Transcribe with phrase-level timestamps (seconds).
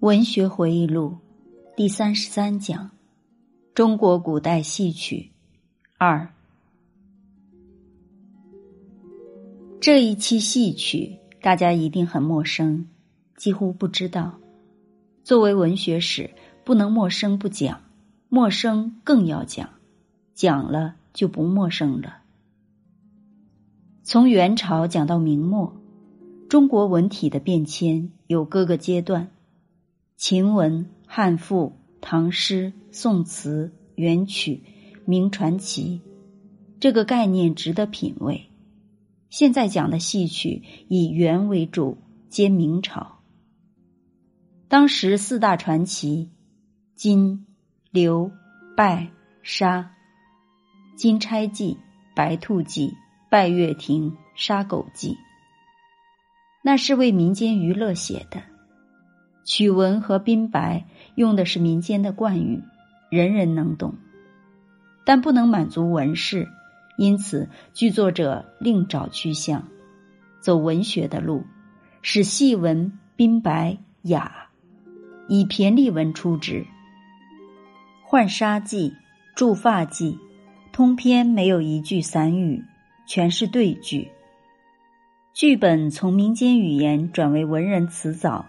[0.00, 1.16] 文学回忆录
[1.74, 2.90] 第三十三讲：
[3.74, 5.32] 中国古代戏曲
[5.96, 6.28] 二。
[9.80, 12.86] 这一期戏曲大家一定很陌生，
[13.36, 14.38] 几乎不知道。
[15.24, 16.30] 作为文学史，
[16.62, 17.80] 不能陌生不讲，
[18.28, 19.70] 陌生更要讲，
[20.34, 22.18] 讲了就不陌生了。
[24.02, 25.74] 从元朝讲到明末，
[26.50, 29.30] 中国文体的变迁有各个阶段。
[30.16, 34.62] 秦文、汉赋、唐诗、宋词、元曲、
[35.04, 36.00] 明传奇，
[36.80, 38.50] 这个概念值得品味。
[39.28, 41.98] 现在讲的戏曲以元为主，
[42.30, 43.18] 皆明朝。
[44.68, 46.30] 当时四大传奇：
[46.94, 47.46] 金、
[47.90, 48.32] 刘、
[48.74, 49.10] 拜、
[49.42, 49.92] 沙。
[50.96, 51.76] 金钗记、
[52.14, 52.94] 白兔记、
[53.28, 55.18] 拜月亭、杀狗记，
[56.62, 58.55] 那是为民间娱乐写的。
[59.46, 62.64] 曲文和宾白用的是民间的惯语，
[63.10, 63.94] 人人能懂，
[65.04, 66.48] 但不能满足文士，
[66.98, 69.68] 因此剧作者另找去向，
[70.40, 71.44] 走文学的路，
[72.02, 74.48] 使戏文宾白雅，
[75.28, 76.54] 以骈俪文出之。
[78.10, 78.90] 《浣纱记》
[79.36, 80.12] 《祝发记》，
[80.72, 82.64] 通篇没有一句散语，
[83.06, 84.08] 全是对句。
[85.32, 88.44] 剧本从民间语言转为文人词藻。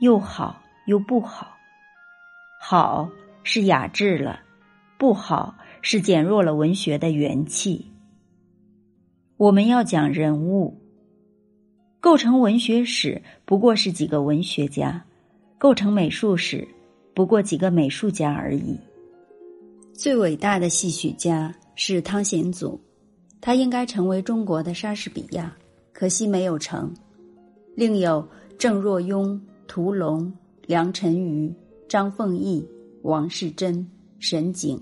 [0.00, 1.56] 又好又不好，
[2.60, 3.08] 好
[3.42, 4.40] 是雅致了，
[4.98, 7.90] 不好是减弱了文学的元气。
[9.36, 10.76] 我们要讲人物，
[12.00, 15.02] 构成文学史不过是几个文学家，
[15.58, 16.66] 构成美术史
[17.14, 18.78] 不过几个美术家而已。
[19.92, 22.78] 最伟大的戏曲家是汤显祖，
[23.40, 25.54] 他应该成为中国的莎士比亚，
[25.92, 26.92] 可惜没有成。
[27.76, 28.28] 另有
[28.58, 29.40] 郑若庸。
[29.66, 30.32] 屠龙、
[30.66, 31.52] 梁辰瑜、
[31.88, 32.66] 张凤义、
[33.02, 33.86] 王世贞、
[34.18, 34.80] 沈景、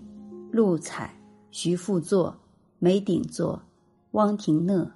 [0.50, 1.12] 陆彩、
[1.50, 2.36] 徐复作、
[2.78, 3.62] 梅鼎作、
[4.12, 4.90] 汪廷讷，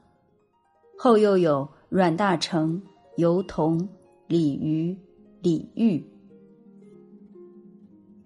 [0.99, 2.81] 后又有阮大铖、
[3.17, 3.89] 尤彤、
[4.27, 4.97] 李渔、
[5.41, 6.03] 李煜。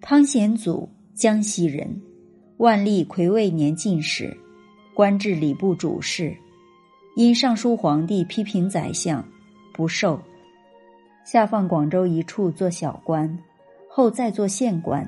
[0.01, 2.01] 汤显祖，江西人，
[2.57, 4.35] 万历癸未年进士，
[4.93, 6.35] 官至礼部主事，
[7.15, 9.23] 因上书皇帝批评宰相，
[9.73, 10.19] 不受。
[11.23, 13.39] 下放广州一处做小官，
[13.87, 15.07] 后再做县官，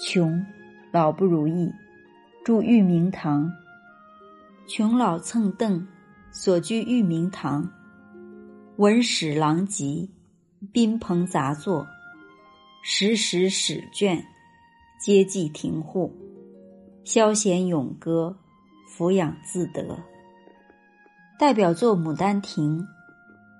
[0.00, 0.44] 穷，
[0.92, 1.72] 老不如意，
[2.44, 3.52] 住玉明堂。
[4.68, 5.86] 穷老蹭凳，
[6.30, 7.68] 所居玉明堂，
[8.76, 10.08] 文史狼藉，
[10.72, 11.84] 宾朋杂作，
[12.82, 14.24] 时时史卷，
[15.00, 16.14] 皆记庭户，
[17.02, 18.36] 消闲咏歌，
[18.88, 19.98] 抚养自得。
[21.38, 22.78] 代表作《牡丹亭》，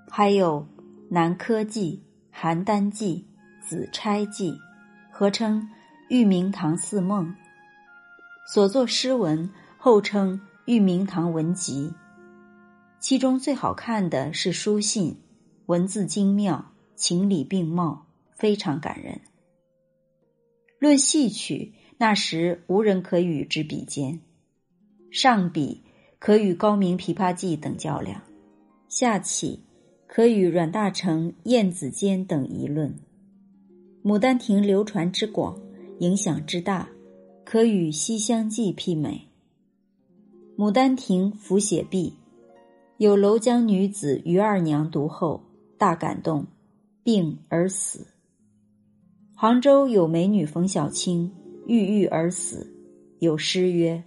[0.09, 0.65] 还有。
[1.13, 2.01] 南柯记、
[2.33, 3.27] 邯郸记、
[3.61, 4.57] 紫钗记，
[5.11, 5.61] 合称
[6.07, 7.25] 《玉明堂四梦》。
[8.47, 11.89] 所作诗文后称《玉明堂文集》，
[13.01, 15.19] 其中最好看的是书信，
[15.65, 19.19] 文字精妙，情理并茂，非常感人。
[20.79, 24.21] 论戏曲，那时无人可与之比肩。
[25.11, 25.83] 上比
[26.19, 28.21] 可与高明《琵琶记》等较量，
[28.87, 29.65] 下起。
[30.13, 32.93] 可与阮大铖、晏子坚等议论，
[34.05, 35.57] 《牡丹亭》流传之广，
[35.99, 36.89] 影响之大，
[37.45, 39.29] 可与《西厢记》媲美。
[40.61, 42.13] 《牡丹亭》浮写毕，
[42.97, 45.41] 有楼江女子于二娘读后
[45.77, 46.45] 大感动，
[47.05, 48.05] 病而死。
[49.33, 51.31] 杭州有美女冯小青
[51.65, 52.69] 郁郁而死，
[53.19, 54.03] 有诗曰：“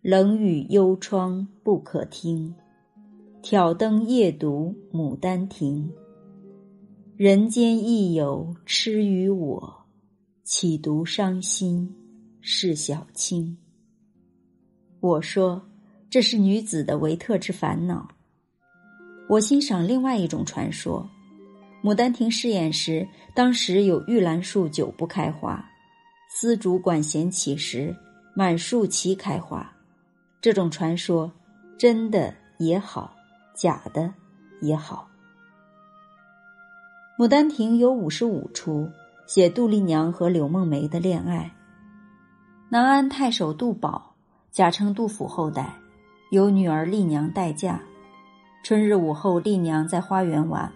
[0.00, 2.54] 冷雨幽窗不可听。”
[3.42, 5.90] 挑灯夜读《牡丹亭》，
[7.16, 9.84] 人间亦有痴于我，
[10.44, 11.92] 岂独伤心
[12.40, 13.58] 是小卿？
[15.00, 15.60] 我说
[16.08, 18.06] 这是女子的维特之烦恼。
[19.28, 21.04] 我欣赏另外一种传说：
[21.84, 23.04] 《牡丹亭》试演时，
[23.34, 25.68] 当时有玉兰树久不开花，
[26.30, 27.92] 丝竹管弦起时，
[28.36, 29.68] 满树齐开花。
[30.40, 31.30] 这种传说
[31.76, 33.16] 真的也好。
[33.54, 34.12] 假的
[34.60, 35.08] 也好，
[37.22, 38.88] 《牡丹亭》有五十五出，
[39.26, 41.50] 写杜丽娘和柳梦梅的恋爱。
[42.70, 44.14] 南安太守杜宝，
[44.50, 45.74] 假称杜甫后代，
[46.30, 47.80] 由女儿丽娘待嫁。
[48.64, 50.72] 春日午后，丽娘在花园玩，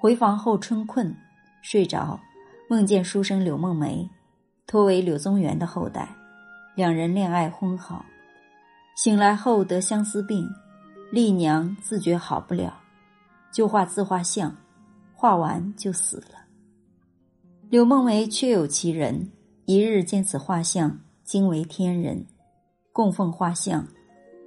[0.00, 1.14] 回房后春困，
[1.60, 2.18] 睡着，
[2.68, 4.08] 梦见书生柳梦梅，
[4.66, 6.08] 托为柳宗元的后代，
[6.74, 8.04] 两人恋爱婚好，
[8.96, 10.48] 醒来后得相思病。
[11.12, 12.80] 丽娘自觉好不了，
[13.52, 14.56] 就画自画像，
[15.12, 16.46] 画完就死了。
[17.68, 19.30] 柳梦梅确有其人，
[19.66, 22.24] 一日见此画像，惊为天人，
[22.94, 23.86] 供奉画像，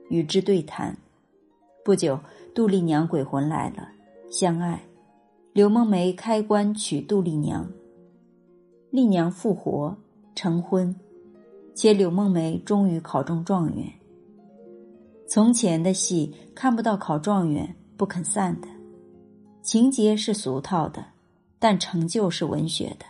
[0.09, 0.97] 与之对谈。
[1.83, 2.19] 不久，
[2.55, 3.87] 杜丽娘鬼魂来了，
[4.31, 4.81] 相爱。
[5.53, 7.69] 柳梦梅开棺娶杜丽娘，
[8.89, 9.95] 丽娘复活
[10.33, 10.95] 成婚，
[11.75, 13.87] 且柳梦梅终于考中状元。
[15.27, 18.67] 从前的戏看不到考状元不肯散的，
[19.61, 21.03] 情节是俗套的，
[21.57, 23.05] 但成就是文学的。《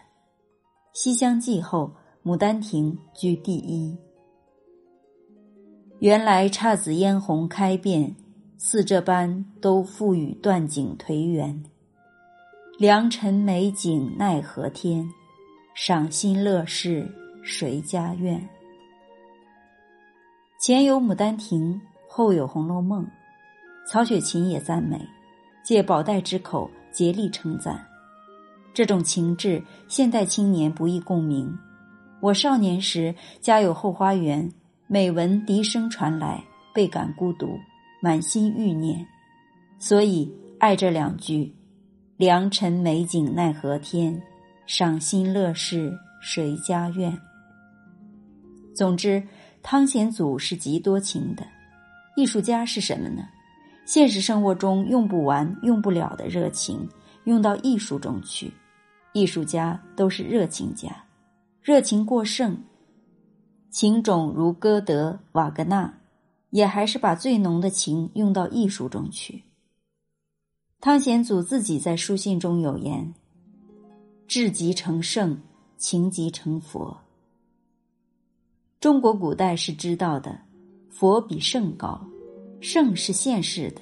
[0.94, 1.92] 西厢记》后，
[2.30, 3.98] 《牡丹亭》居第一。
[6.00, 8.16] 原来姹紫嫣红开遍，
[8.58, 11.64] 似这般都付与断井颓垣。
[12.78, 15.06] 良辰美景奈何天，
[15.74, 17.10] 赏心乐事
[17.44, 18.48] 谁家院？
[20.60, 21.74] 前有《牡丹亭》，
[22.18, 23.04] 后有《红楼梦》，
[23.86, 25.06] 曹雪芹也赞美，
[25.66, 27.86] 借宝黛之口竭力称赞。
[28.74, 31.54] 这种情致，现代青年不易共鸣。
[32.22, 34.50] 我少年时家有后花园，
[34.88, 36.42] 每闻笛声传来，
[36.74, 37.60] 倍感孤独，
[38.02, 39.06] 满心欲念，
[39.78, 41.54] 所以爱这两句。
[42.16, 44.18] 良辰美景奈何天，
[44.66, 47.14] 赏心乐事谁家院？
[48.74, 49.22] 总之，
[49.62, 51.46] 汤显祖是极多情的。
[52.16, 53.28] 艺术家是什么呢？
[53.86, 56.90] 现实生活中用不完、用不了的热情，
[57.26, 58.52] 用到艺术中去。
[59.14, 60.90] 艺术家都是热情家，
[61.62, 62.58] 热情过剩，
[63.70, 65.94] 情种如歌德、瓦格纳，
[66.50, 69.44] 也还是把最浓的情用到艺术中去。
[70.82, 73.14] 汤显祖自己在书信中有言
[74.28, 75.42] ：“志极成圣，
[75.78, 76.98] 情极成佛。”
[78.82, 80.40] 中国古代是知道的，
[80.98, 82.00] 佛比圣高，
[82.62, 83.82] 圣是现世的，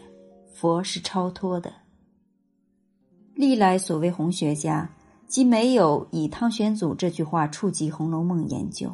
[0.51, 1.71] 佛是超脱的。
[3.36, 4.89] 历来所谓红学家，
[5.27, 8.92] 即没有以汤显祖这句话触及《红楼梦》研究。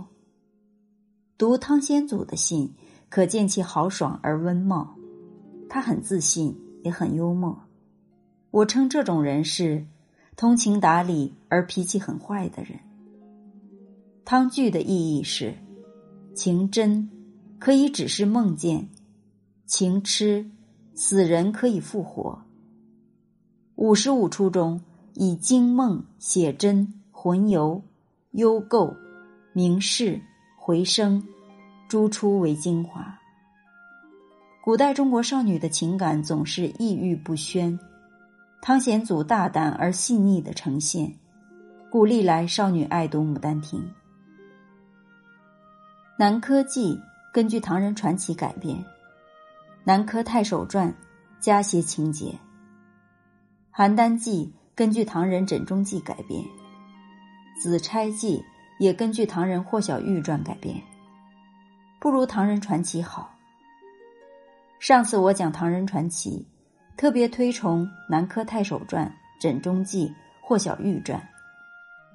[1.37, 2.69] 读汤显祖的信，
[3.07, 4.93] 可见其豪爽而温茂，
[5.69, 7.57] 他很自信，也很幽默。
[8.51, 9.87] 我称这种人是
[10.35, 12.77] 通情达理而脾气很坏的人。
[14.25, 15.55] 汤句的意义是：
[16.35, 17.09] 情真
[17.59, 18.87] 可以只是梦见，
[19.65, 20.49] 情痴
[20.95, 22.41] 死人可以复活。
[23.75, 24.81] 五十五出中
[25.13, 27.81] 以惊梦、写真、魂游、
[28.31, 28.95] 幽构、
[29.53, 30.21] 明示、
[30.57, 31.21] 回声
[31.87, 33.19] 诸出为精华。
[34.63, 37.77] 古代中国少女的情感总是抑郁不宣。
[38.61, 41.13] 汤显祖大胆而细腻的呈现，
[41.89, 43.79] 故历来少女爱读《牡丹亭》。
[46.17, 46.93] 《南柯记》
[47.31, 48.77] 根据唐人传奇改编，
[49.83, 50.89] 《南柯太守传》
[51.39, 52.39] 加些情节，
[53.77, 54.45] 《邯郸记》
[54.75, 56.43] 根据唐人枕中记改编，
[57.61, 58.39] 《紫钗记》
[58.79, 60.81] 也根据唐人霍小玉传改编，
[61.99, 63.35] 不如唐人传奇好。
[64.79, 66.47] 上次我讲唐人传奇。
[66.97, 69.07] 特别推崇《南柯太守传》
[69.41, 70.07] 《枕中记》
[70.41, 71.17] 《霍小玉传》，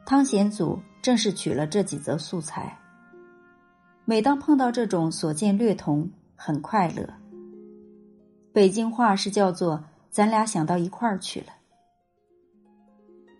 [0.05, 2.79] 汤显祖正是取了这几则素材。
[4.07, 7.09] 每当碰到这种所见略同，很快乐。
[8.53, 11.47] 北京话是叫做“咱俩想到一块儿去了”。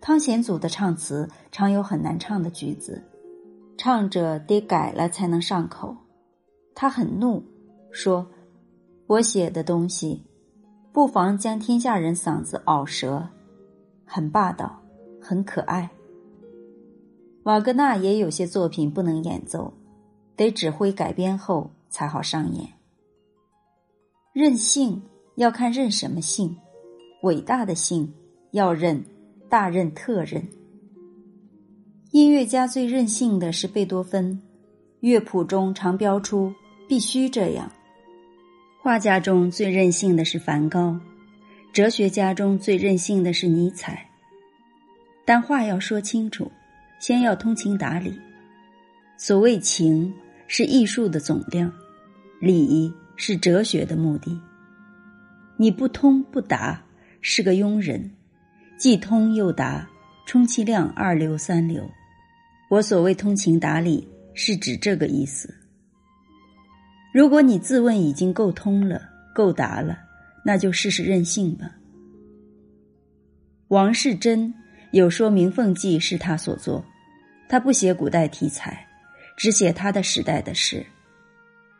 [0.01, 3.01] 汤显祖的唱词常有很难唱的句子，
[3.77, 5.95] 唱着得改了才能上口。
[6.73, 7.43] 他很怒，
[7.91, 8.25] 说
[9.07, 10.23] ：“我写的东西。”
[10.91, 13.27] 不妨将天下人嗓子拗折，
[14.05, 14.81] 很霸道，
[15.21, 15.89] 很可爱。
[17.43, 19.73] 瓦格纳也有些作品不能演奏，
[20.35, 22.67] 得指挥改编后才好上演。
[24.33, 25.01] 任性
[25.35, 26.57] 要看任什么性，
[27.23, 28.13] 伟大的性
[28.51, 29.03] 要任，
[29.49, 30.45] 大任特任。
[32.11, 34.41] 音乐家最任性的是贝多芬，
[34.99, 36.53] 乐谱中常标出
[36.87, 37.71] 必须这样。
[38.81, 40.99] 画家中最任性的是梵高，
[41.73, 44.09] 哲学家中最任性的是尼采。
[45.25, 46.51] 但话要说清楚，
[46.99, 48.17] 先要通情达理。
[49.17, 50.13] 所谓情，
[50.47, 51.69] 是艺术的总量；
[52.39, 54.39] 理是哲学的目的。
[55.57, 56.83] 你不通不达，
[57.21, 58.01] 是个庸人；
[58.77, 59.87] 既通又达，
[60.25, 61.89] 充其量二流三流。
[62.69, 65.53] 我所谓通情达理，是指这个意思。
[67.13, 69.01] 如果你自问已经够通了、
[69.33, 69.97] 够达了，
[70.43, 71.71] 那就试试任性吧。
[73.69, 74.53] 王世贞
[74.91, 76.83] 有说《明凤记》是他所作，
[77.47, 78.85] 他不写古代题材，
[79.35, 80.85] 只写他的时代的事。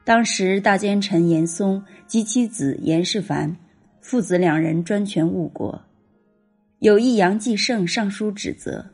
[0.03, 3.55] 当时大奸臣严嵩及其子严世蕃
[4.01, 5.81] 父子两人专权误国，
[6.79, 8.85] 有一杨继盛上书指责，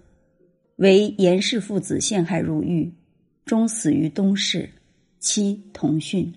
[0.78, 2.94] 为严氏父子陷害入狱，
[3.44, 4.70] 终死于东市，
[5.20, 6.34] 妻同训。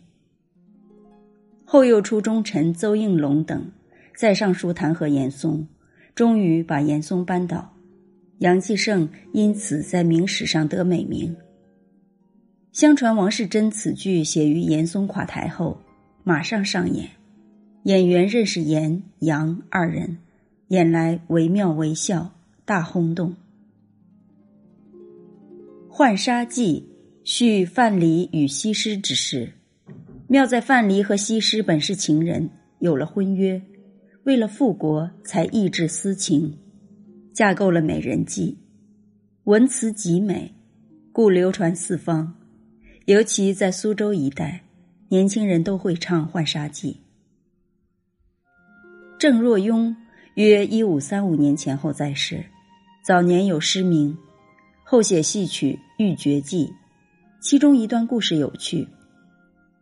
[1.65, 3.71] 后又出忠臣邹应龙等，
[4.17, 5.67] 再上书弹劾严嵩，
[6.15, 7.73] 终于把严嵩扳倒。
[8.39, 11.35] 杨继盛因此在明史上得美名。
[12.75, 15.79] 相传王世贞此剧写于严嵩垮台后，
[16.25, 17.09] 马上上演，
[17.85, 20.19] 演员认识严、杨二人，
[20.69, 22.33] 演来惟妙惟肖，
[22.65, 23.31] 大轰动。
[25.89, 26.85] 《浣纱记》
[27.23, 29.53] 叙范蠡与西施之事，
[30.27, 32.51] 妙在范蠡和西施本是情人，
[32.81, 33.63] 有了婚约，
[34.25, 36.59] 为了复国才抑制私情，
[37.33, 38.59] 架构了美人计，
[39.45, 40.53] 文辞极美，
[41.13, 42.35] 故流传四方。
[43.07, 44.63] 尤其在苏州一带，
[45.09, 46.93] 年轻人都会唱《浣纱记》。
[49.19, 49.95] 郑若雍
[50.37, 52.43] 约一五三五年前后在世，
[53.05, 54.17] 早年有诗名，
[54.85, 56.67] 后写戏曲《玉绝记》，
[57.43, 58.89] 其中一段故事有趣，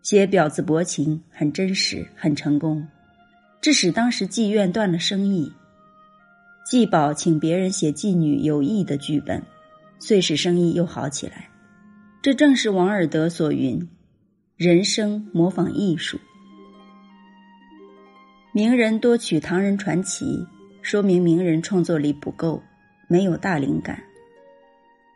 [0.02, 2.84] 写婊子薄情，很真实，很成功，
[3.60, 5.52] 致使当时妓院断了生意。
[6.68, 9.40] 季宝请别人写妓女有意的剧本，
[10.00, 11.51] 遂使生意又好起来。
[12.22, 13.88] 这正是王尔德所云
[14.56, 16.20] ：“人生模仿艺术。”
[18.54, 20.46] 名人多取唐人传奇，
[20.82, 22.62] 说明名人创作力不够，
[23.08, 24.00] 没有大灵感。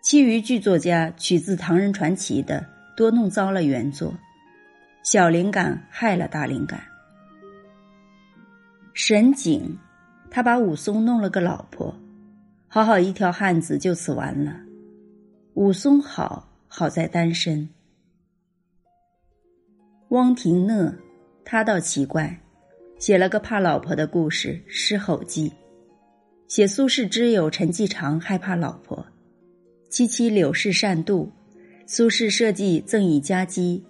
[0.02, 4.12] 其余剧作家取自唐人传奇的，多弄糟了原作，
[5.04, 6.82] 小灵感害了大灵感。
[8.94, 9.78] 沈景，
[10.28, 11.94] 他把武松弄了个老婆，
[12.66, 14.56] 好好一条汉子就此完了。
[15.54, 16.52] 武松好。
[16.68, 17.68] 好在单身。
[20.10, 20.94] 汪廷讷，
[21.44, 22.40] 他倒奇怪，
[22.98, 25.50] 写了个怕老婆的故事《狮吼记》，
[26.46, 29.04] 写苏轼之友陈继常害怕老婆，
[29.90, 31.28] 其妻柳氏善妒，
[31.86, 33.84] 苏轼设计赠以佳姬，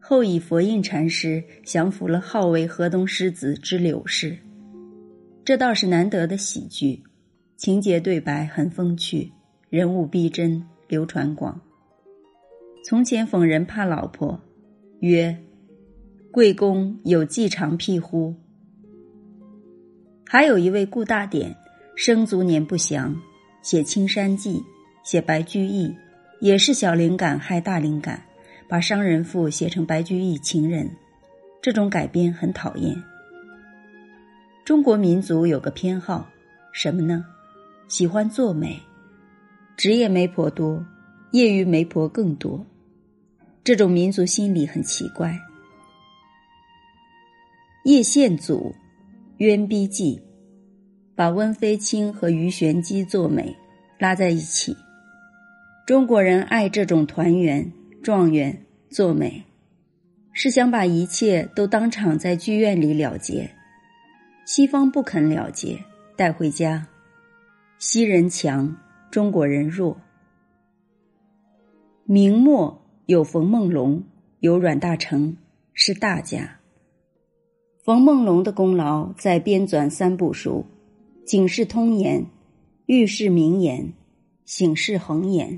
[0.00, 4.36] 后以佛印禅师降服了号为河东狮子之柳氏，
[5.44, 7.00] 这倒是难得的喜剧，
[7.56, 9.32] 情节对白很风趣，
[9.68, 11.60] 人物逼真，流传广。
[12.82, 14.40] 从前讽人怕老婆，
[15.00, 15.36] 曰
[16.32, 18.34] ：“贵公有计长辟乎？”
[20.26, 21.54] 还有一位顾大典，
[21.94, 23.14] 生卒年不详，
[23.62, 24.54] 写《青山记》，
[25.04, 25.94] 写白居易，
[26.40, 28.22] 也是小灵感害大灵感，
[28.66, 30.90] 把商人妇写成白居易情人，
[31.60, 32.96] 这种改编很讨厌。
[34.64, 36.30] 中国民族有个偏好，
[36.72, 37.26] 什么呢？
[37.88, 38.80] 喜欢做媒，
[39.76, 40.82] 职业媒婆多，
[41.32, 42.64] 业余媒婆更多。
[43.62, 45.38] 这种民族心理很奇怪。
[47.84, 48.70] 叶宪祖
[49.38, 50.16] 《冤逼记》，
[51.14, 53.56] 把温飞卿和鱼玄机做美
[53.98, 54.76] 拉在一起。
[55.86, 57.70] 中国人爱这种团圆
[58.02, 59.44] 状元做美，
[60.32, 63.50] 是想把一切都当场在剧院里了结。
[64.46, 65.78] 西方不肯了结，
[66.16, 66.86] 带回家。
[67.78, 68.76] 西人强，
[69.10, 70.00] 中国人弱。
[72.04, 72.79] 明末。
[73.10, 74.04] 有冯梦龙，
[74.38, 75.34] 有阮大铖，
[75.72, 76.60] 是大家。
[77.82, 80.64] 冯梦龙的功劳在编纂三部书，
[81.24, 82.20] 《警世通言》
[82.86, 83.80] 《御世名言》
[84.44, 85.54] 《醒世恒言》，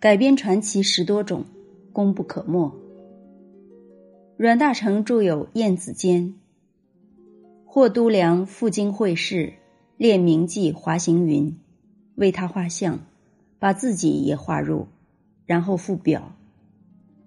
[0.00, 1.44] 改编传奇十多种，
[1.92, 2.74] 功不可没。
[4.36, 6.24] 阮大铖著有《晏子坚》，
[7.64, 9.52] 霍都良赴京会试，
[9.96, 11.56] 练名妓华行云，
[12.16, 12.98] 为他画像，
[13.60, 14.88] 把自己也画入。
[15.52, 16.34] 然后附表，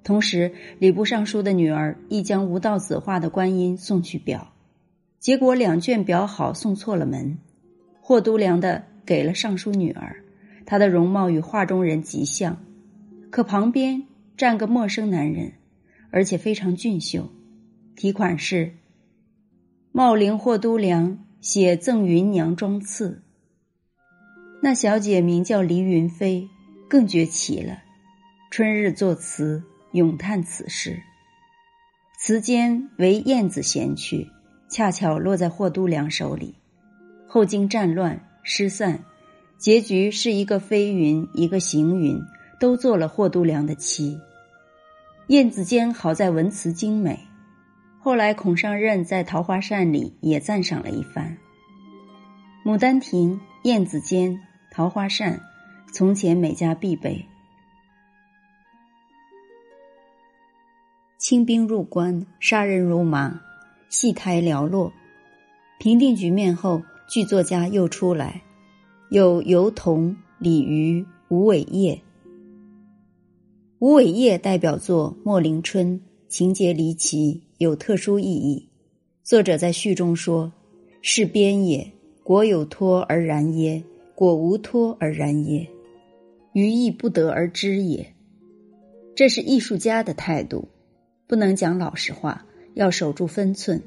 [0.04, 4.52] 同时礼部尚书的女儿亦将吴道子画的观音送去表，
[5.20, 7.38] 结果两卷表好送错了门，
[8.02, 10.24] 霍都良的给了尚书女儿，
[10.66, 12.58] 她的容貌与画中人极像，
[13.30, 15.54] 可旁边站个陌生男人，
[16.10, 17.30] 而且非常俊秀，
[17.96, 18.74] 题款是
[19.94, 23.22] “茂陵霍都良写赠芸娘装次”，
[24.64, 26.50] 那小姐名叫黎云飞，
[26.90, 27.85] 更绝奇了。
[28.56, 31.04] 春日作词，咏叹此事。
[32.18, 34.30] 词间为燕子衔去，
[34.70, 36.56] 恰巧落在霍都良手里。
[37.28, 39.04] 后经战乱失散，
[39.58, 42.18] 结局是一个飞云，一个行云，
[42.58, 44.18] 都做了霍都良的妻。
[45.28, 47.20] 燕子坚好在文辞精美，
[48.00, 51.38] 后来孔尚任在《桃花扇》里也赞赏了一番。
[52.72, 53.34] 《牡丹亭》
[53.64, 54.32] 《燕子间》
[54.72, 55.34] 《桃花扇》，
[55.94, 57.22] 从前每家必备。
[61.28, 63.42] 清兵入关，杀人如麻，
[63.90, 64.94] 戏台寥落。
[65.80, 68.44] 平定局面后，剧作家又出来，
[69.10, 72.00] 有尤童、李渔、吴伟业。
[73.80, 78.70] 吴伟业代表作《莫林春》，情节离奇，有特殊意义。
[79.24, 80.54] 作者在序中说
[81.02, 81.92] ：“是边也，
[82.22, 83.84] 果有托而然耶？
[84.14, 85.68] 果无托而然耶？
[86.54, 88.14] 余亦不得而知也。”
[89.18, 90.68] 这是艺术家的态度，
[91.28, 93.82] 不能讲老实话，要守住分寸。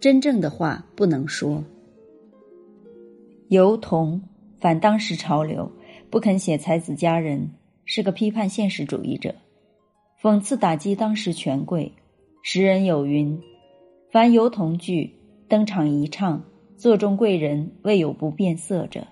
[0.00, 1.62] 真正的话不能说。
[3.48, 4.20] 尤同
[4.58, 5.70] 反当时潮流，
[6.10, 7.50] 不肯写才子佳人，
[7.84, 9.34] 是个批判现实主义者，
[10.20, 11.92] 讽刺打击当时权贵。
[12.42, 13.40] 时人有云。
[14.10, 15.14] 凡尤童剧
[15.48, 16.42] 登场一唱，
[16.76, 19.06] 座中贵人未有不变色者。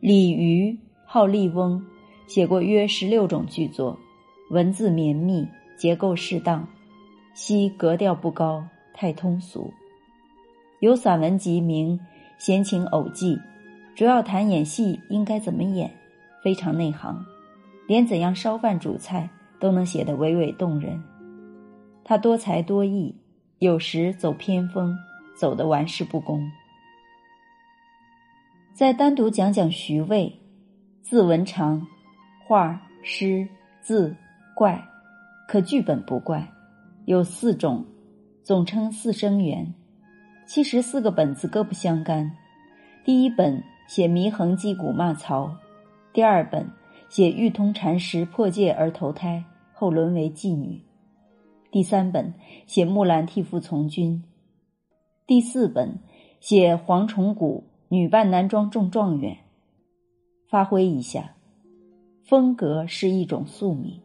[0.00, 1.84] 李渔号笠翁，
[2.26, 3.98] 写过约十六种剧作，
[4.50, 5.46] 文字绵密，
[5.80, 6.68] 结构适当，
[7.32, 9.72] 惜格调不高，太通俗。
[10.80, 11.98] 有散文集名
[12.36, 13.34] 《闲情偶记》，
[13.96, 15.90] 主要谈演戏应该怎么演，
[16.44, 17.24] 非常内行，
[17.88, 19.26] 连怎样烧饭煮菜
[19.58, 21.02] 都能写得娓娓动人。
[22.04, 23.16] 他多才多艺，
[23.60, 24.94] 有时走偏锋，
[25.34, 26.46] 走得玩世不恭。
[28.74, 30.30] 再单独讲讲徐渭，
[31.00, 31.80] 字文长，
[32.46, 33.48] 画、诗、
[33.80, 34.14] 字
[34.54, 34.78] 怪，
[35.50, 36.48] 可剧本不怪，
[37.06, 37.84] 有四种，
[38.44, 39.74] 总称四生缘。
[40.46, 42.30] 其实四个本子各不相干。
[43.04, 45.52] 第一本写祢衡击鼓骂曹，
[46.12, 46.70] 第二本
[47.08, 50.80] 写玉通禅师破戒而投胎，后沦为妓女。
[51.72, 52.32] 第三本
[52.68, 54.22] 写木兰替父从军，
[55.26, 55.98] 第四本
[56.38, 59.36] 写蝗虫谷女扮男装中状元。
[60.48, 61.34] 发挥一下，
[62.24, 64.00] 风格是一种宿命。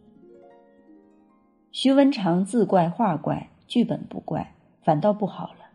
[1.78, 5.66] 徐文长字怪画怪，剧本不怪，反倒不好了。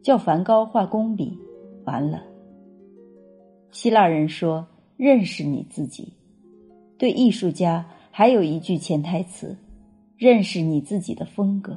[0.00, 1.36] 叫梵高画工笔，
[1.84, 2.22] 完了。
[3.72, 4.64] 希腊人说
[4.96, 6.12] ：“认识你自己。”
[6.96, 9.58] 对艺术家还有一句潜台词。
[10.16, 11.76] 认识你自己的风格。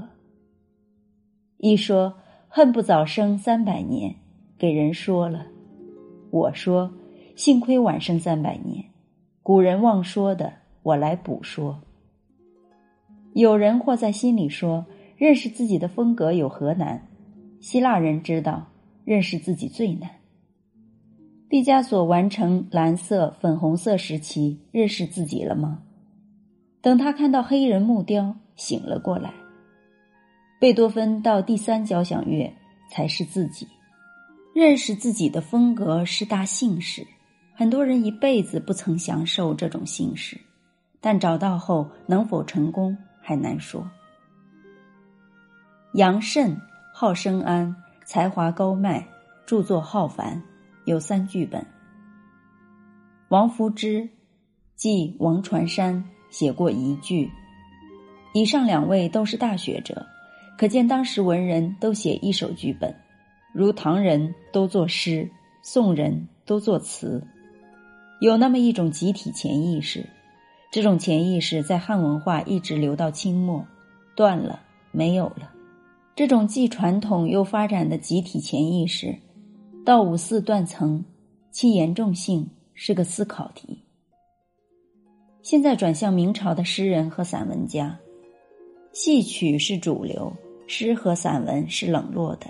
[1.58, 2.14] 一说
[2.48, 4.16] 恨不早生三百年，
[4.60, 5.40] 给人说了；
[6.30, 6.94] 我说
[7.36, 8.86] 幸亏晚生三百年，
[9.42, 11.82] 古人忘说的，我来补说。
[13.40, 17.08] 有人或在心里说，认识自己的风格有何难？
[17.62, 18.68] 希腊人知道，
[19.06, 20.10] 认识自己最难。
[21.48, 25.82] 毕加索完成蓝色、粉红色时期，认识自己了吗？
[26.82, 29.34] 等他看到黑人木雕，醒了过来。
[30.60, 32.54] 贝多芬到第三交响乐
[32.92, 33.66] 才是自己，
[34.54, 37.08] 认识自己的风格是大幸事。
[37.54, 40.38] 很多人一辈子不曾享受这种幸事，
[41.00, 42.98] 但找到后能否成功
[43.30, 43.88] 还难说。
[45.94, 46.60] 杨慎
[46.92, 49.08] 号生安，才华高迈，
[49.46, 50.42] 著作浩繁，
[50.86, 51.64] 有三剧本。
[53.28, 54.10] 王夫之，
[54.76, 56.04] 即王传山。
[56.32, 57.30] 写过一句，
[58.34, 60.06] 以上两位都是大学者，
[60.58, 62.96] 可见当时文人都写一首剧本，
[63.54, 65.30] 如唐人都作诗，
[65.64, 67.24] 宋人都作词，
[68.22, 70.08] 有那么一种集体潜意识。
[70.72, 73.66] 这种潜意识在汉文化一直流到清末，
[74.16, 75.52] 断了，没有了。
[76.16, 79.18] 这种既传统又发展的集体潜意识，
[79.84, 81.04] 到五四断层，
[81.50, 83.84] 其严重性是个思考题。
[85.42, 87.98] 现在转向明朝的诗人和散文家，
[88.92, 90.32] 戏曲是主流，
[90.68, 92.46] 诗和散文是冷落的，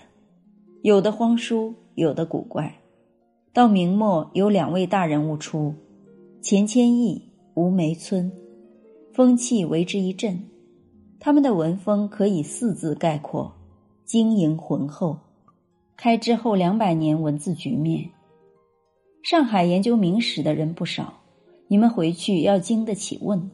[0.82, 2.76] 有的荒疏，有的古怪。
[3.54, 5.74] 到明末有两位大人物出，
[6.42, 7.29] 钱谦益、
[7.60, 8.32] 吴梅村，
[9.12, 10.42] 风气为之一振。
[11.20, 13.52] 他们的文风可以四字概括：
[14.06, 15.20] 经营浑厚。
[15.98, 18.12] 开之后两百年文字局面，
[19.24, 21.20] 上海研究明史的人不少。
[21.68, 23.52] 你们回去要经得起问。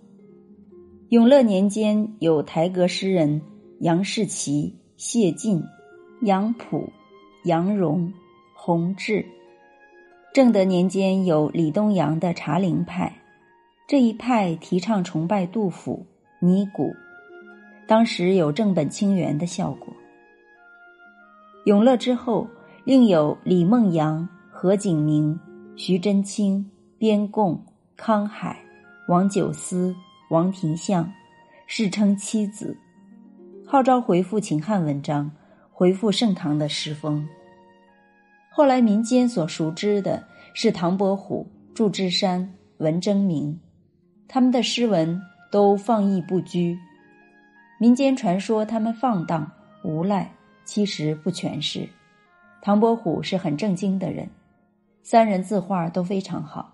[1.10, 3.42] 永乐年间有台阁诗人
[3.80, 5.64] 杨士奇、谢晋、
[6.22, 6.88] 杨溥、
[7.46, 8.14] 杨荣、
[8.56, 9.26] 弘治。
[10.32, 13.12] 正德年间有李东阳的茶陵派，
[13.88, 16.06] 这一派提倡崇拜杜甫、
[16.40, 16.92] 尼古，
[17.88, 19.94] 当时有正本清源的效果。
[21.66, 22.48] 永乐之后，
[22.84, 25.40] 另有李梦阳、何景明、
[25.76, 27.64] 徐祯卿、边贡。
[27.98, 28.60] 康海、
[29.08, 29.96] 王九思、
[30.30, 31.10] 王廷相，
[31.66, 32.78] 世称七子，
[33.66, 35.32] 号召回复秦汉文章，
[35.72, 37.26] 回复盛唐的诗风。
[38.52, 40.22] 后来民间所熟知的
[40.54, 43.58] 是唐伯虎、祝枝山、文征明，
[44.28, 46.78] 他们的诗文都放逸不拘。
[47.80, 49.52] 民间传说他们放荡
[49.84, 50.32] 无赖，
[50.64, 51.88] 其实不全是。
[52.62, 54.28] 唐伯虎是很正经的人，
[55.04, 56.74] 三人字画都非常好。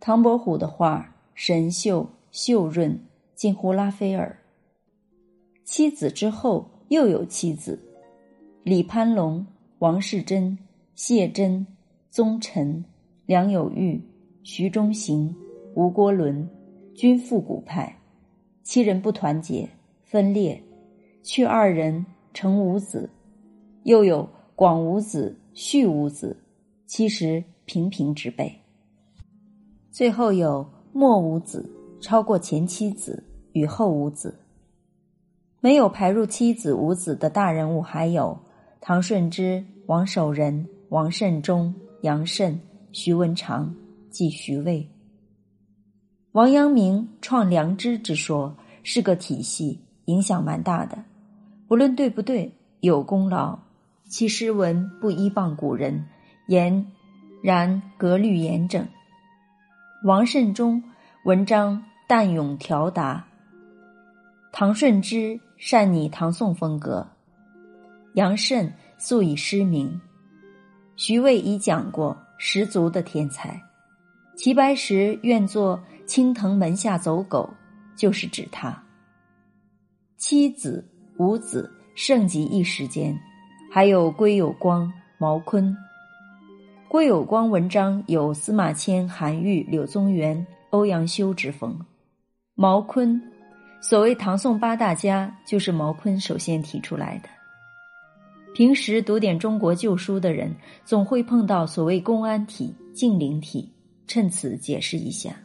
[0.00, 2.98] 唐伯虎的画神秀秀润，
[3.34, 4.36] 近乎拉斐尔。
[5.64, 7.78] 妻子之后又有妻子，
[8.64, 9.46] 李攀龙、
[9.78, 10.58] 王世贞、
[10.94, 11.64] 谢真、
[12.10, 12.84] 宗臣、
[13.26, 14.02] 梁有玉、
[14.42, 15.32] 徐中行、
[15.74, 16.48] 吴国伦，
[16.94, 17.96] 均复古派。
[18.62, 19.68] 七人不团结，
[20.04, 20.62] 分裂，
[21.22, 23.10] 去二人成五子，
[23.82, 26.36] 又有广五子、续五子，
[26.86, 28.54] 其实平平之辈。
[29.90, 31.68] 最后有末五子，
[32.00, 33.22] 超过前七子
[33.52, 34.34] 与后五子。
[35.60, 38.38] 没有排入七子五子的大人物，还有
[38.80, 42.58] 唐顺之、王守仁、王慎中、杨慎、
[42.92, 43.74] 徐文长
[44.10, 44.86] 即徐渭。
[46.32, 50.96] 王阳明创良知之说是个体系，影响蛮大的。
[51.66, 53.58] 不论对不对，有功劳。
[54.08, 56.06] 其诗文不依傍古人，
[56.46, 56.86] 言
[57.42, 58.86] 然格律严整。
[60.04, 60.80] 王慎中
[61.24, 63.26] 文章淡咏调达，
[64.52, 67.04] 唐顺之善拟唐宋风格，
[68.14, 70.00] 杨慎素以诗名。
[70.94, 73.60] 徐渭已讲过，十足的天才。
[74.40, 75.78] 齐白石愿做。
[76.06, 77.48] 青藤门下走狗，
[77.94, 78.82] 就是指他。
[80.16, 80.84] 七子
[81.18, 83.16] 五子盛极一时间，
[83.70, 85.76] 还有归有光、毛坤。
[86.88, 91.78] 归有光文章有司马迁、韩愈、柳宗元、欧阳修之风。
[92.56, 93.22] 毛坤，
[93.80, 97.28] 所谓唐宋八大家，就是毛坤首先提出来的。
[98.52, 100.52] 平时读点中国旧书的人，
[100.84, 103.72] 总会碰到所谓公安体、敬陵体，
[104.10, 105.40] 趁此解释一下。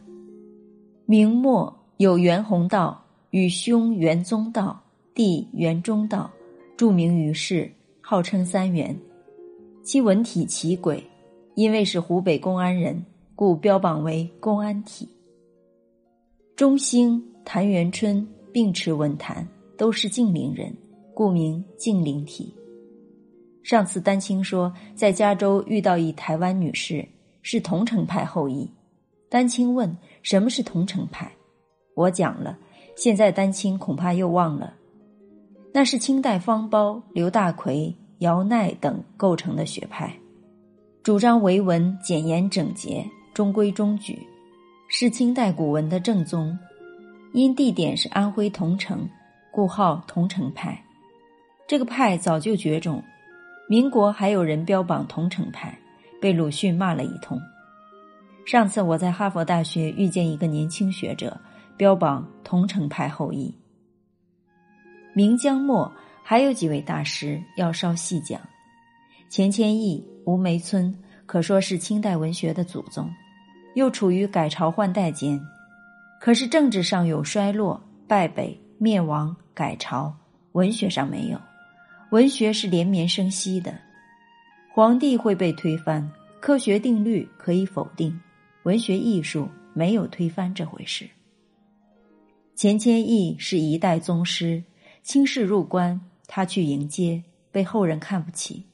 [1.04, 3.00] 明末有袁宏道
[3.30, 4.82] 与兄袁宗道、
[5.14, 6.28] 弟袁中道，
[6.76, 8.98] 著名于世，号称三元。
[9.84, 11.00] 其文体奇诡，
[11.54, 13.00] 因为是湖北公安人，
[13.36, 15.08] 故标榜为公安体。
[16.56, 19.46] 中兴、谭元春并持文坛，
[19.78, 20.76] 都是晋陵人，
[21.14, 22.52] 故名晋陵体。
[23.62, 27.06] 上次丹青说，在加州遇到一台湾女士，
[27.48, 28.68] 是桐城派后裔。
[29.28, 31.30] 丹青问：“什么是桐城派？”
[31.94, 32.58] 我讲了，
[32.96, 34.74] 现在丹青恐怕又忘了。
[35.72, 40.12] 那是清代方苞、刘大奎、姚鼐等构成的学派，
[41.04, 44.18] 主张为文简言整洁、中规中矩，
[44.88, 46.58] 是清代古文的正宗。
[47.32, 49.08] 因地点是安徽桐城，
[49.52, 50.82] 故号桐城派。
[51.68, 53.00] 这个派早就绝种，
[53.68, 55.78] 民国还有人标榜桐城派，
[56.20, 57.40] 被鲁迅骂了一通。
[58.44, 61.36] 上次我在哈佛大学遇见一个年轻学者，
[61.76, 63.52] 标榜桐城派后裔。
[65.14, 65.90] 明江末
[66.22, 68.40] 还有几位大师要稍细讲，
[69.28, 73.10] 钱谦益、吴梅村可说是清代文学的祖宗，
[73.74, 75.40] 又处于改朝换代间，
[76.20, 80.14] 可是政治上有衰落、败北、灭亡、改朝，
[80.52, 81.40] 文学上没有，
[82.10, 83.74] 文学是连绵生息的。
[84.76, 86.06] 皇帝会被推翻，
[86.38, 88.14] 科学定律可以否定。
[88.64, 91.08] 文学艺术没有推翻这回事。
[92.54, 94.62] 钱谦益是一代宗师，
[95.02, 98.64] 清室入关，他去迎接，被后人看不起。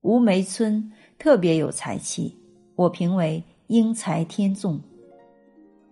[0.00, 2.36] 吴梅村特别有才气，
[2.74, 4.80] 我评为英才天纵。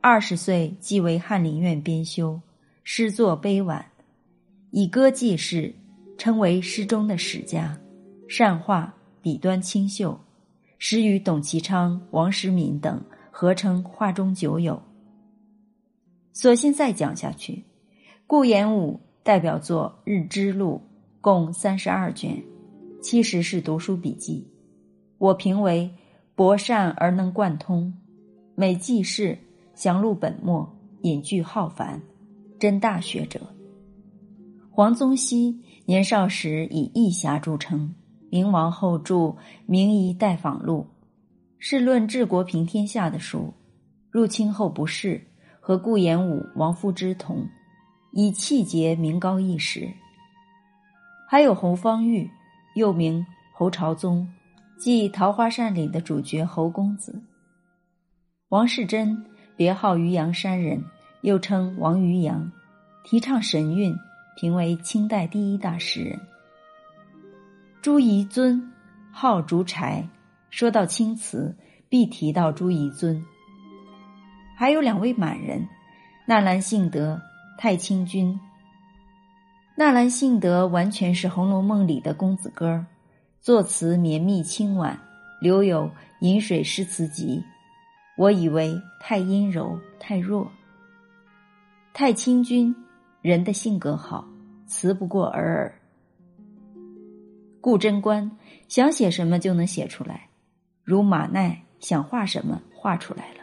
[0.01, 2.41] 二十岁即为翰林院编修，
[2.83, 3.87] 诗作悲婉，
[4.73, 5.73] 以歌记事，
[6.19, 7.79] 称为诗中的史家，
[8.35, 10.19] 善画，笔端清秀。
[10.79, 12.99] 时与董其昌、王时敏等
[13.31, 14.83] 合称画中九友。
[16.33, 17.63] 索性再讲下去，
[18.27, 20.81] 顾炎武代表作《日之录》
[21.21, 22.43] 共三十二卷，
[23.03, 24.51] 七十是读书笔记。
[25.19, 25.95] 我评为
[26.35, 27.93] 博善而能贯通，
[28.55, 29.39] 每记事
[29.75, 30.67] 详录本末，
[31.03, 32.01] 隐句浩繁，
[32.59, 33.39] 真大学者。
[34.71, 37.95] 黄宗羲年少时以义侠著称。
[38.33, 39.15] 明王后著
[39.67, 40.87] 《明夷待访录》，
[41.59, 43.53] 是论治国平天下的书。
[44.11, 45.21] 入清后不仕，
[45.61, 47.47] 和顾炎武、王夫之同，
[48.13, 49.87] 以气节名高一时。
[51.29, 52.31] 还有侯方域，
[52.75, 54.27] 又名侯朝宗，
[54.79, 57.23] 即《桃花扇》里的主角侯公子。
[58.49, 60.83] 王世贞，别号渔阳山人，
[61.21, 62.51] 又称王渔阳，
[63.05, 63.95] 提倡神韵，
[64.37, 66.19] 评为清代第一大诗人。
[67.83, 68.73] 朱彝尊，
[69.11, 70.09] 号竹柴。
[70.51, 71.53] 说到青词，
[71.89, 73.21] 必提到朱彝尊。
[74.57, 75.67] 还有两位满人，
[76.25, 77.21] 纳兰性德、
[77.59, 78.39] 太清君。
[79.75, 82.87] 纳兰性德完全是《红楼梦》里的公子哥儿，
[83.41, 84.97] 作词绵密清婉，
[85.41, 85.87] 留有
[86.21, 87.41] 《饮水诗词集》。
[88.17, 90.49] 我以为太阴柔太弱，
[91.93, 92.73] 太清君
[93.23, 94.25] 人的性格好，
[94.69, 95.82] 词不过尔尔。
[97.63, 98.31] 顾贞观
[98.69, 100.29] 想写什么就能写出来，
[100.83, 103.41] 如马奈想画什么画出来了。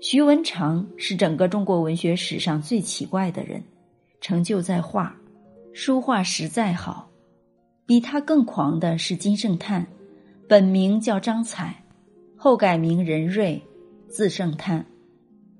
[0.00, 3.60] 徐文长是整个中国文学史上最奇怪的人，
[4.20, 5.14] 成就在画，
[5.72, 7.10] 书画实在好。
[7.84, 9.86] 比他更狂的是金圣叹，
[10.48, 11.82] 本名叫张彩，
[12.36, 13.60] 后改名任瑞，
[14.08, 14.86] 字圣叹。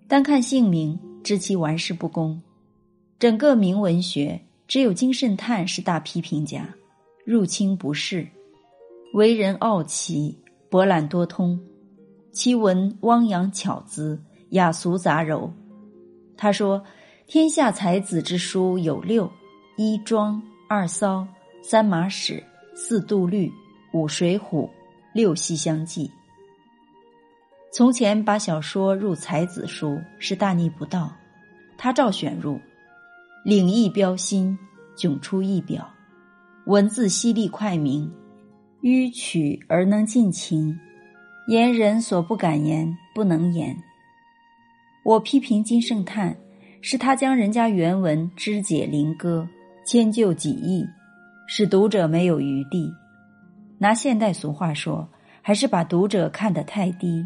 [0.06, 2.40] 单看姓名，知其玩世不恭。
[3.18, 6.68] 整个明文学，只有金圣叹是大批评家，
[7.24, 8.26] 入侵不是，
[9.14, 11.58] 为人傲奇，博览多通。
[12.32, 14.22] 其文汪洋巧姿。
[14.50, 15.50] 雅俗杂糅，
[16.36, 16.80] 他说
[17.26, 19.28] ：“天下才子之书有六：
[19.76, 21.26] 一庄，二骚，
[21.64, 22.40] 三马史，
[22.72, 23.52] 四杜律，
[23.92, 24.70] 五水浒，
[25.12, 26.08] 六西厢记。”
[27.74, 31.12] 从前把小说入才子书是大逆不道，
[31.76, 32.60] 他照选入，
[33.46, 34.58] 领异标新，
[34.96, 35.88] 迥出一表，
[36.64, 38.12] 文字犀利快明，
[38.82, 40.76] 迂曲而能尽情，
[41.46, 43.72] 言人所不敢言，不能言。
[45.04, 46.36] 我批评金圣叹，
[46.82, 49.48] 是他将人家原文肢解灵歌，
[49.86, 50.84] 迁就己意，
[51.46, 52.92] 使读者没有余地。
[53.78, 55.08] 拿现代俗话说，
[55.40, 57.24] 还是把读者看得太低。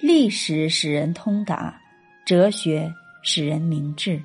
[0.00, 1.78] 历史使人通达，
[2.24, 2.90] 哲学
[3.22, 4.18] 使人明智。